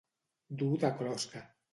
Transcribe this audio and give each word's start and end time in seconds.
Dur 0.61 0.71
de 0.83 0.91
closca. 1.01 1.43